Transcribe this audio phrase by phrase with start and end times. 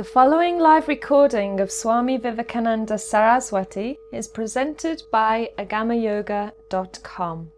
[0.00, 7.50] The following live recording of Swami Vivekananda Saraswati is presented by agamayoga.com.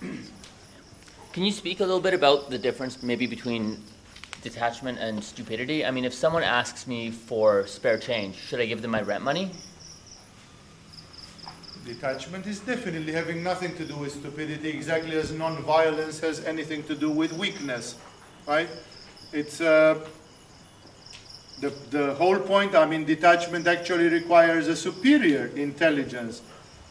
[0.00, 3.82] Can you speak a little bit about the difference maybe between
[4.42, 5.84] detachment and stupidity?
[5.84, 9.24] I mean, if someone asks me for spare change, should I give them my rent
[9.24, 9.50] money?
[11.88, 16.94] Detachment is definitely having nothing to do with stupidity, exactly as non-violence has anything to
[16.94, 17.96] do with weakness,
[18.46, 18.68] right?
[19.32, 19.98] It's uh,
[21.62, 26.42] the, the whole point, I mean, detachment actually requires a superior intelligence.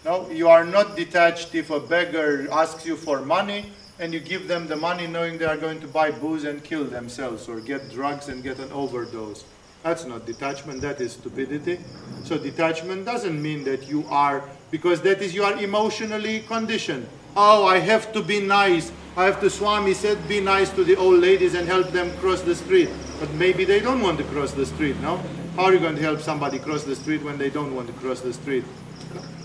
[0.04, 4.48] No, you are not detached if a beggar asks you for money and you give
[4.48, 7.92] them the money knowing they are going to buy booze and kill themselves or get
[7.92, 9.46] drugs and get an overdose.
[9.84, 11.80] That's not detachment, that is stupidity.
[12.24, 17.08] So detachment doesn't mean that you are, because that is you are emotionally conditioned.
[17.36, 18.92] Oh, I have to be nice.
[19.16, 22.42] I have to, Swami said, be nice to the old ladies and help them cross
[22.42, 22.90] the street.
[23.20, 25.18] But maybe they don't want to cross the street, no?
[25.56, 27.94] How are you going to help somebody cross the street when they don't want to
[27.94, 28.64] cross the street?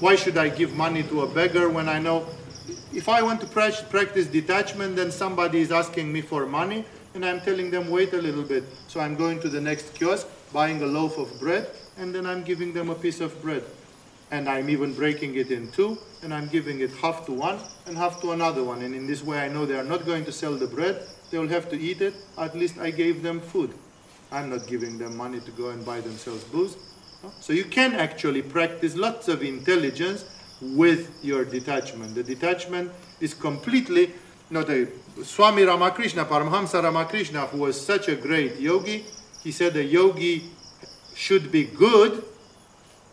[0.00, 2.26] Why should I give money to a beggar when I know
[2.92, 7.40] if I want to practice detachment, then somebody is asking me for money, and I'm
[7.40, 8.64] telling them, wait a little bit.
[8.88, 12.42] So I'm going to the next kiosk, buying a loaf of bread, and then I'm
[12.42, 13.64] giving them a piece of bread.
[14.32, 17.96] And I'm even breaking it in two, and I'm giving it half to one and
[17.96, 18.80] half to another one.
[18.80, 21.38] And in this way, I know they are not going to sell the bread, they
[21.38, 22.14] will have to eat it.
[22.38, 23.74] At least I gave them food.
[24.32, 26.76] I'm not giving them money to go and buy themselves booze.
[27.40, 30.24] So you can actually practice lots of intelligence
[30.62, 32.14] with your detachment.
[32.14, 34.12] The detachment is completely
[34.48, 34.88] not a
[35.22, 39.04] Swami Ramakrishna, Paramahamsa Ramakrishna, who was such a great yogi,
[39.42, 40.44] he said a yogi
[41.14, 42.24] should be good,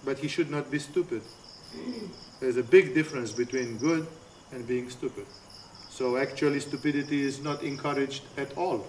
[0.10, 1.22] but he should not be stupid.
[2.40, 4.08] There's a big difference between good
[4.52, 5.28] and being stupid.
[5.92, 8.88] So actually stupidity is not encouraged at all.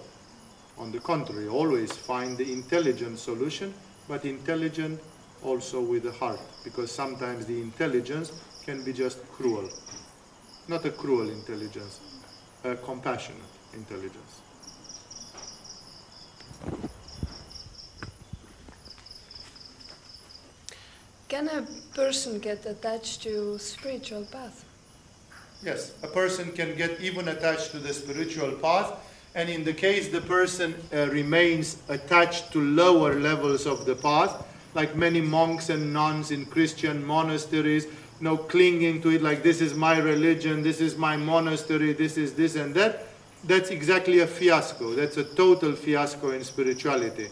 [0.79, 3.71] On the contrary, always find the intelligent solution,
[4.07, 4.99] but intelligent
[5.43, 8.31] also with the heart, because sometimes the intelligence
[8.65, 9.69] can be just cruel.
[10.67, 11.99] Not a cruel intelligence,
[12.63, 14.41] a compassionate intelligence.
[21.31, 21.65] Can a
[21.95, 24.65] person get attached to spiritual path?
[25.63, 28.91] Yes, a person can get even attached to the spiritual path,
[29.33, 34.45] and in the case the person uh, remains attached to lower levels of the path,
[34.73, 39.61] like many monks and nuns in Christian monasteries, you know, clinging to it like this
[39.61, 43.07] is my religion, this is my monastery, this is this and that,
[43.45, 44.95] that's exactly a fiasco.
[44.95, 47.29] That's a total fiasco in spirituality.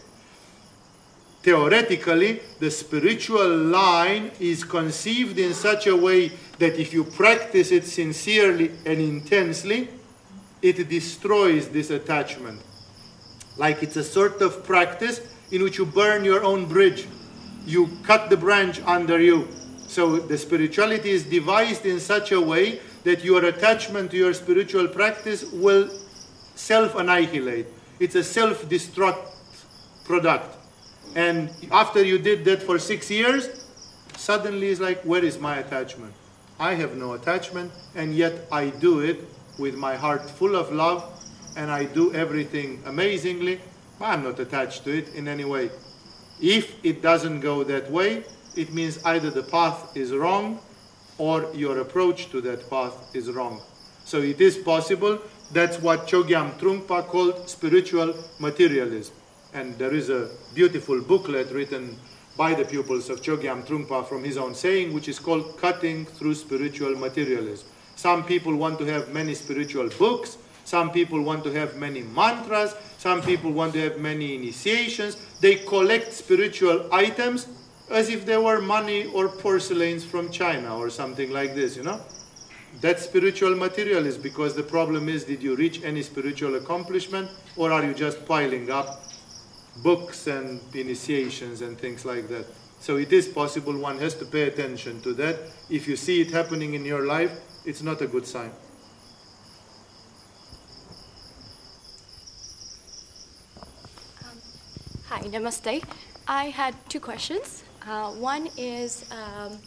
[1.42, 7.84] Theoretically, the spiritual line is conceived in such a way that if you practice it
[7.86, 9.88] sincerely and intensely,
[10.60, 12.60] it destroys this attachment.
[13.56, 15.20] Like it's a sort of practice
[15.50, 17.06] in which you burn your own bridge.
[17.64, 19.48] You cut the branch under you
[19.90, 24.86] so the spirituality is devised in such a way that your attachment to your spiritual
[24.86, 25.90] practice will
[26.54, 27.66] self annihilate.
[27.98, 29.34] It's a self destruct
[30.04, 30.59] product.
[31.14, 33.48] And after you did that for six years,
[34.16, 36.14] suddenly it's like, where is my attachment?
[36.58, 39.24] I have no attachment, and yet I do it
[39.58, 41.04] with my heart full of love,
[41.56, 43.60] and I do everything amazingly.
[44.00, 45.70] I'm not attached to it in any way.
[46.40, 48.24] If it doesn't go that way,
[48.56, 50.60] it means either the path is wrong
[51.18, 53.60] or your approach to that path is wrong.
[54.04, 55.18] So it is possible.
[55.52, 59.14] That's what Chogyam Trungpa called spiritual materialism.
[59.52, 61.96] And there is a beautiful booklet written
[62.36, 66.34] by the pupils of Chogyam Trungpa from his own saying, which is called Cutting Through
[66.34, 67.66] Spiritual Materialism.
[67.96, 70.38] Some people want to have many spiritual books.
[70.64, 72.74] Some people want to have many mantras.
[72.98, 75.16] Some people want to have many initiations.
[75.40, 77.48] They collect spiritual items
[77.90, 82.00] as if they were money or porcelains from China or something like this, you know?
[82.80, 87.84] That's spiritual materialism because the problem is did you reach any spiritual accomplishment or are
[87.84, 89.09] you just piling up
[89.78, 92.46] books and initiations and things like that?
[92.80, 95.38] So it is possible, one has to pay attention to that.
[95.68, 97.32] If you see it happening in your life,
[97.64, 98.50] it's not a good sign.
[104.24, 104.38] Um,
[105.06, 105.84] hi, namaste.
[106.26, 107.64] I had two questions.
[107.86, 109.58] Uh, one is um,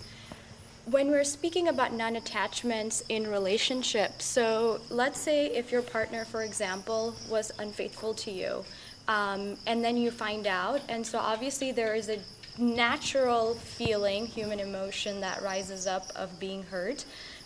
[0.86, 4.26] when we're speaking about non attachments in relationships.
[4.26, 8.66] So let's say if your partner, for example, was unfaithful to you,
[9.08, 12.20] um, and then you find out, and so obviously there is a
[12.58, 17.06] natural feeling, human emotion that rises up of being hurt.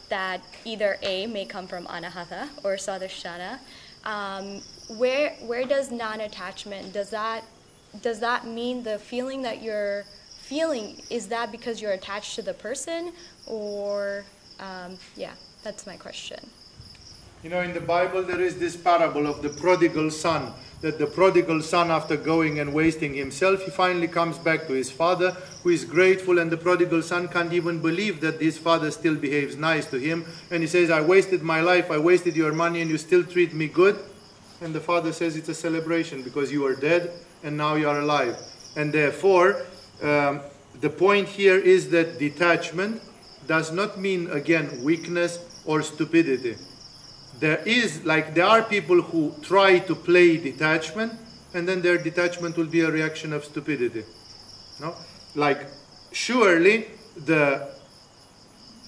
[0.10, 3.60] that either A may come from anahata or svadhisthana.
[4.06, 4.62] Um,
[4.98, 7.44] where where does non-attachment does that
[8.02, 10.06] does that mean the feeling that you're
[10.38, 13.12] feeling is that because you're attached to the person
[13.48, 14.24] or
[14.62, 15.34] um, yeah
[15.64, 16.40] that's my question
[17.44, 20.54] You know, in the Bible, there is this parable of the prodigal son.
[20.82, 24.92] That the prodigal son, after going and wasting himself, he finally comes back to his
[24.92, 25.32] father,
[25.64, 29.56] who is grateful, and the prodigal son can't even believe that his father still behaves
[29.56, 30.26] nice to him.
[30.52, 33.56] And he says, I wasted my life, I wasted your money, and you still treat
[33.56, 33.98] me good.
[34.62, 37.12] And the father says, It's a celebration because you are dead
[37.44, 38.38] and now you are alive.
[38.76, 39.64] And therefore,
[40.02, 40.42] um,
[40.82, 43.02] the point here is that detachment
[43.48, 46.56] does not mean, again, weakness or stupidity
[47.40, 51.14] there is like there are people who try to play detachment
[51.54, 54.04] and then their detachment will be a reaction of stupidity
[54.80, 54.96] no?
[55.36, 55.68] Like
[56.12, 57.70] surely the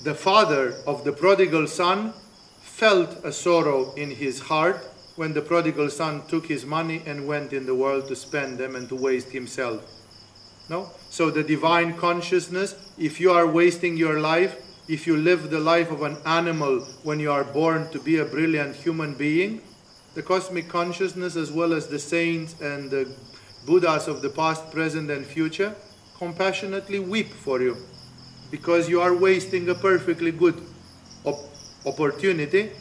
[0.03, 2.13] the father of the prodigal son
[2.61, 4.79] felt a sorrow in his heart
[5.15, 8.75] when the prodigal son took his money and went in the world to spend them
[8.75, 9.83] and to waste himself
[10.69, 10.91] no?
[11.09, 14.55] So the divine consciousness if you are wasting your life
[14.89, 18.25] if you live the life of an animal when you are born to be a
[18.25, 19.61] brilliant human being,
[20.15, 23.07] the cosmic consciousness, as well as the saints and the
[23.67, 25.75] Buddhas of the past, present, and future,
[26.17, 27.77] compassionately weep for you
[28.49, 30.59] because you are wasting a perfectly good
[31.23, 31.45] op-
[31.85, 32.71] opportunity.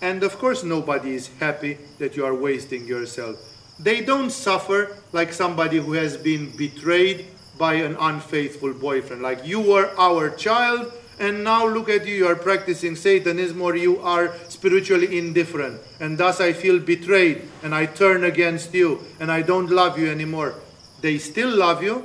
[0.00, 3.36] And of course, nobody is happy that you are wasting yourself.
[3.78, 7.26] They don't suffer like somebody who has been betrayed
[7.58, 9.20] by an unfaithful boyfriend.
[9.20, 13.76] Like you were our child and now look at you, you are practicing Satanism or
[13.76, 15.80] you are spiritually indifferent.
[16.00, 20.10] And thus I feel betrayed and I turn against you and I don't love you
[20.10, 20.54] anymore.
[21.00, 22.04] They still love you,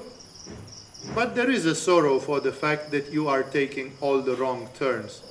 [1.15, 4.69] but there is a sorrow for the fact that you are taking all the wrong
[4.75, 5.21] turns.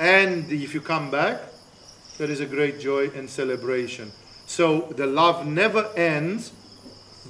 [0.00, 1.40] And if you come back,
[2.18, 4.10] there is a great joy and celebration.
[4.46, 6.52] So the love never ends,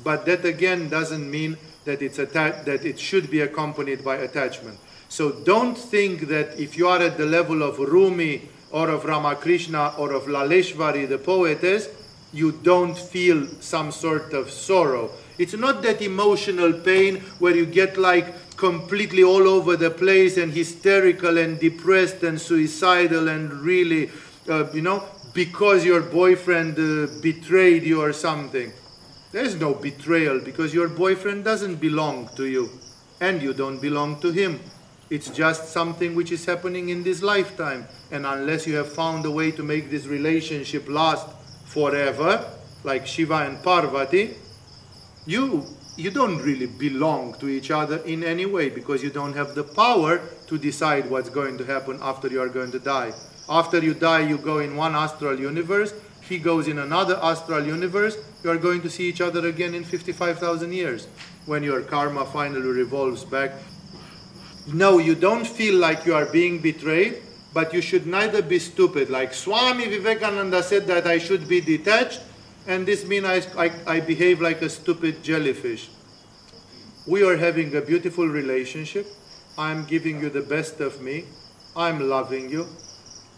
[0.03, 4.79] but that again doesn't mean that it's atta- that it should be accompanied by attachment.
[5.13, 9.93] So don't think that if you are at the level of Rumi or of Ramakrishna
[9.99, 11.91] or of Laleshwari, the poetess,
[12.33, 15.11] you don't feel some sort of sorrow.
[15.37, 20.51] It's not that emotional pain where you get like completely all over the place and
[20.51, 24.11] hysterical and depressed and suicidal and really,
[24.49, 25.05] uh, you know,
[25.35, 28.73] because your boyfriend uh, betrayed you or something.
[29.31, 32.71] There's no betrayal because your boyfriend doesn't belong to you
[33.21, 34.59] and you don't belong to him.
[35.13, 37.87] It's just something which is happening in this lifetime.
[38.11, 41.29] And unless you have found a way to make this relationship last
[41.67, 42.43] forever,
[42.83, 44.31] like Shiva and Parvati,
[45.27, 45.67] you
[45.99, 49.65] you don't really belong to each other in any way because you don't have the
[49.65, 53.13] power to decide what's going to happen after you are going to die.
[53.51, 55.93] After you die, you go in one astral universe,
[56.23, 59.85] he goes in another astral universe, you are going to see each other again in
[59.85, 61.07] 55,000 years
[61.45, 63.53] when your karma finally revolves back
[64.67, 67.23] no, you don't feel like you are being betrayed,
[67.53, 69.11] but you should neither be stupid.
[69.11, 72.21] Like Swami Vivekananda said that I should be detached,
[72.67, 75.91] and this means I, I, I behave like a stupid jellyfish.
[77.07, 79.07] We are having a beautiful relationship.
[79.59, 81.25] I'm giving you the best of me.
[81.75, 82.67] I'm loving you.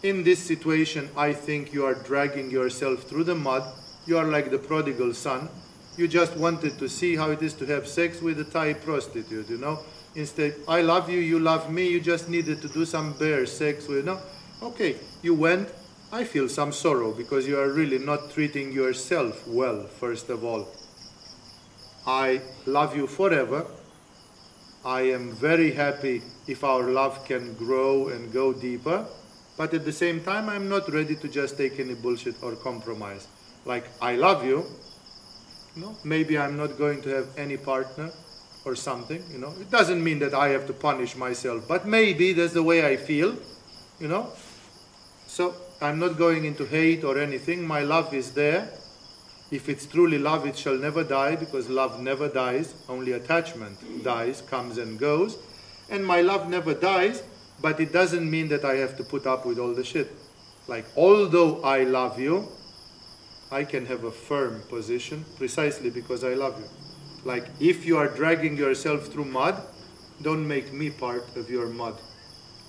[0.03, 3.63] In this situation, I think you are dragging yourself through the mud.
[4.05, 5.49] You are like the prodigal son.
[5.97, 9.49] You just wanted to see how it is to have sex with a Thai prostitute,
[9.49, 9.79] you know?
[10.15, 13.87] Instead, I love you, you love me, you just needed to do some bare sex
[13.87, 14.19] with, no?
[14.61, 15.69] Okay, you went,
[16.11, 20.69] I feel some sorrow because you are really not treating yourself well, first of all.
[22.07, 23.65] I love you forever.
[24.85, 29.05] I am very happy if our love can grow and go deeper.
[29.57, 33.27] But at the same time, I'm not ready to just take any bullshit or compromise.
[33.65, 34.65] Like, I love you.
[35.75, 38.11] No, maybe I'm not going to have any partner
[38.65, 39.53] or something, you know.
[39.61, 42.97] It doesn't mean that I have to punish myself, but maybe that's the way I
[42.97, 43.35] feel,
[43.99, 44.31] you know.
[45.27, 47.65] So I'm not going into hate or anything.
[47.65, 48.69] My love is there.
[49.51, 52.73] If it's truly love, it shall never die because love never dies.
[52.89, 55.37] Only attachment dies, comes and goes.
[55.89, 57.21] And my love never dies,
[57.61, 60.11] but it doesn't mean that I have to put up with all the shit.
[60.67, 62.47] Like, although I love you,
[63.51, 66.84] I can have a firm position precisely because I love you.
[67.25, 69.59] Like, if you are dragging yourself through mud,
[70.21, 71.95] don't make me part of your mud.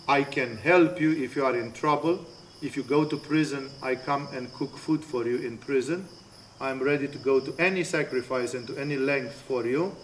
[0.09, 2.25] I can help you if you are in trouble.
[2.63, 6.09] If you go to prison, I come and cook food for you in prison.
[6.59, 9.95] I'm ready to go to any sacrifice and to any length for you.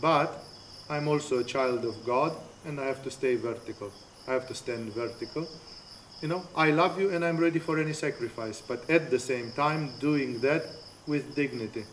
[0.00, 0.42] But
[0.88, 3.92] I'm also a child of God and I have to stay vertical.
[4.26, 5.46] I have to stand vertical.
[6.22, 9.52] You know, I love you and I'm ready for any sacrifice, but at the same
[9.52, 10.64] time, doing that
[11.06, 11.84] with dignity.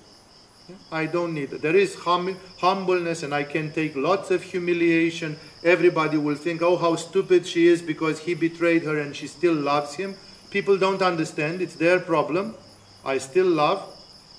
[0.91, 1.61] I don't need it.
[1.61, 5.37] There is hum- humbleness, and I can take lots of humiliation.
[5.63, 9.53] Everybody will think, oh, how stupid she is because he betrayed her and she still
[9.53, 10.15] loves him.
[10.51, 11.61] People don't understand.
[11.61, 12.55] It's their problem.
[13.05, 13.81] I still love,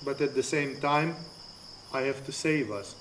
[0.03, 1.15] but at the same time,
[1.93, 2.95] I have to save us.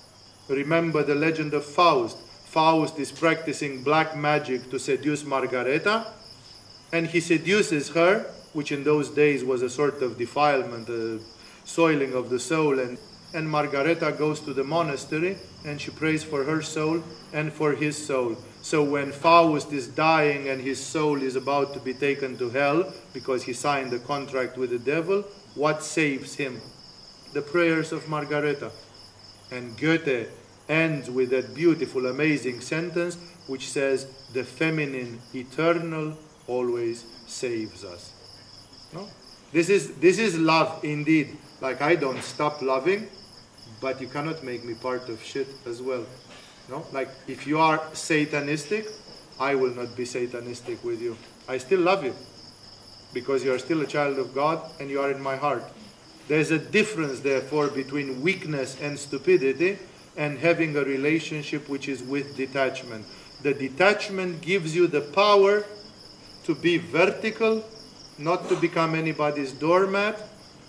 [0.49, 2.19] Remember the legend of Faust.
[2.47, 6.13] Faust is practicing black magic to seduce Margareta,
[6.93, 11.21] and he seduces her, which in those days was a sort of defilement, a
[11.65, 12.99] soiling of the soul, and
[13.33, 17.97] and Margareta goes to the monastery and she prays for her soul and for his
[17.97, 18.37] soul.
[18.63, 22.93] So when Faust is dying and his soul is about to be taken to hell
[23.13, 25.23] because he signed a contract with the devil,
[25.55, 26.61] what saves him?
[27.33, 28.73] The prayers of Margareta.
[29.53, 30.29] And Goethe
[30.69, 38.13] ends with that beautiful, amazing sentence which says, The feminine eternal always saves us.
[38.93, 39.09] No?
[39.53, 41.37] This is, this is love indeed.
[41.61, 43.09] Like I don't stop loving,
[43.81, 46.05] but you cannot make me part of shit as well.
[46.69, 46.87] No?
[46.93, 48.87] Like if you are satanistic,
[49.39, 51.17] I will not be satanistic with you.
[51.49, 52.15] I still love you
[53.13, 55.65] because you are still a child of God and you are in my heart.
[56.29, 59.79] There's a difference, therefore, between weakness and stupidity
[60.17, 63.05] and having a relationship which is with detachment.
[63.43, 65.65] The detachment gives you the power
[66.45, 67.65] to be vertical,
[68.19, 70.21] not to become anybody's doormat,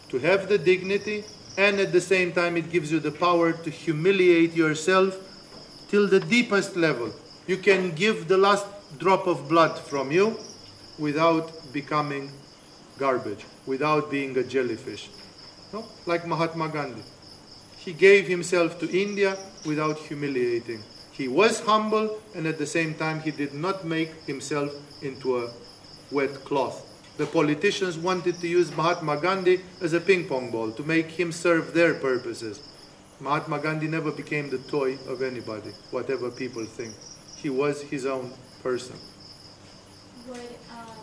[0.09, 1.25] to have the dignity,
[1.57, 5.17] and at the same time it gives you the power to humiliate yourself
[5.89, 7.13] till the deepest level.
[7.47, 8.65] You can give the last
[8.97, 10.37] drop of blood from you
[10.99, 12.31] without becoming
[12.97, 15.09] garbage, without being a jellyfish.
[15.73, 15.85] No?
[16.05, 17.03] Like Mahatma Gandhi.
[17.77, 20.83] He gave himself to India without humiliating.
[21.11, 25.51] He was humble and at the same time he did not make himself into a
[26.11, 26.90] wet cloth.
[27.21, 31.31] The politicians wanted to use Mahatma Gandhi as a ping pong ball to make him
[31.31, 32.59] serve their purposes.
[33.19, 36.95] Mahatma Gandhi never became the toy of anybody, whatever people think.
[37.37, 38.95] He was his own person.
[40.29, 40.97] Would, um,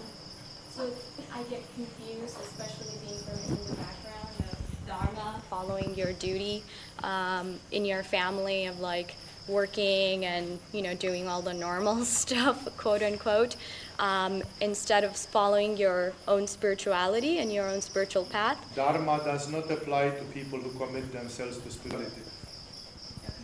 [0.69, 0.91] so
[1.33, 6.65] I get confused, especially being from background of Dharma, following your duty
[7.05, 9.15] um, in your family of like
[9.47, 13.57] working and you know doing all the normal stuff quote unquote
[13.99, 18.59] um, instead of following your own spirituality and your own spiritual path.
[18.75, 22.23] Dharma does not apply to people who commit themselves to spirituality.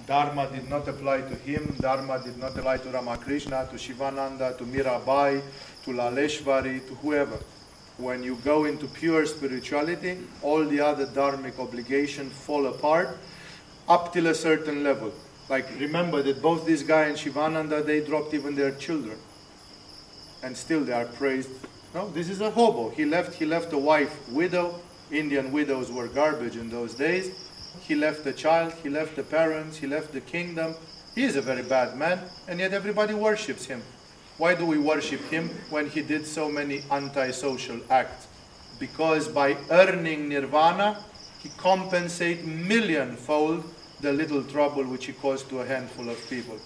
[0.07, 1.77] Dharma did not apply to him.
[1.81, 5.43] Dharma did not apply to ramakrishna to shivananda to mirabai
[5.85, 7.39] to laleshvari to whoever.
[7.97, 13.17] When you go into pure spirituality all the other dharmic obligations fall apart
[13.89, 15.13] up till a certain level.
[15.49, 19.19] Like, remember that both this guy and Shivananda, they dropped even their children.
[20.45, 21.49] And still they are praised.
[21.95, 22.91] No, this is a hobo.
[22.91, 24.79] He left, he left a wife, widow.
[25.11, 27.31] Indian widows were garbage in those days.
[27.81, 30.75] He left a child, he left the parents, he left the kingdom.
[31.15, 33.83] He is a very bad man, and yet everybody worships him.
[34.37, 38.27] Why do we worship him when he did so many antisocial acts?
[38.79, 41.05] Because by earning nirvana,
[41.41, 43.65] he compensates millionfold
[44.01, 46.59] the little trouble which he caused to a handful of people.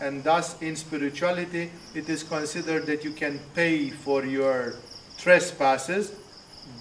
[0.00, 4.74] And thus, in spirituality, it is considered that you can pay for your
[5.18, 6.14] trespasses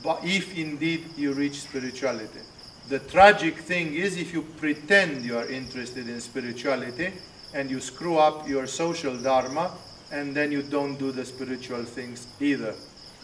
[0.04, 2.40] but if indeed you reach spirituality.
[2.88, 7.14] The tragic thing is if you pretend you are interested in spirituality
[7.54, 9.72] and you screw up your social dharma
[10.12, 12.74] and then you don't do the spiritual things either.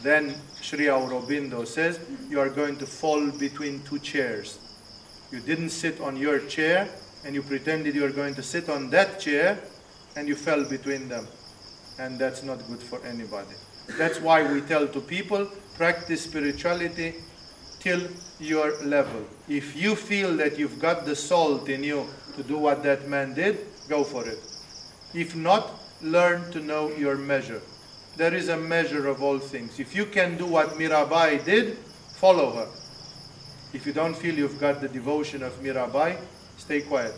[0.03, 1.99] Then Sri Aurobindo says
[2.29, 4.59] you are going to fall between two chairs.
[5.31, 6.87] You didn't sit on your chair
[7.23, 9.57] and you pretended you were going to sit on that chair
[10.15, 11.27] and you fell between them.
[11.99, 13.55] And that's not good for anybody.
[13.97, 17.15] That's why we tell to people practice spirituality
[17.79, 18.01] till
[18.39, 19.23] your level.
[19.47, 23.33] If you feel that you've got the salt in you to do what that man
[23.33, 24.39] did, go for it.
[25.13, 27.61] If not, learn to know your measure.
[28.17, 29.79] There is a measure of all things.
[29.79, 32.67] If you can do what Mirabai did, follow her.
[33.73, 36.17] If you don't feel you've got the devotion of Mirabai,
[36.57, 37.13] stay quiet.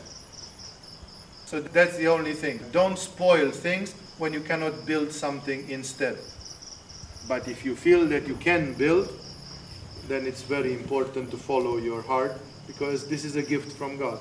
[1.48, 2.60] So that's the only thing.
[2.74, 6.18] Don't spoil things when you cannot build something instead.
[7.26, 9.08] But if you feel that you can build,
[10.10, 12.34] then it's very important to follow your heart
[12.68, 14.20] because this is a gift from God.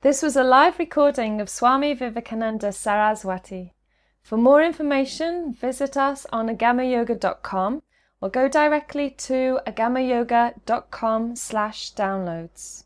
[0.00, 3.74] This was a live recording of Swami Vivekananda Saraswati.
[4.22, 7.82] For more information, visit us on agamayoga.com
[8.22, 12.84] or go directly to agamayoga.com slash downloads.